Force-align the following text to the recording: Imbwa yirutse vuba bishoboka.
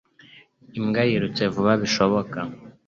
Imbwa 0.77 1.01
yirutse 1.09 1.43
vuba 1.53 1.71
bishoboka. 1.81 2.39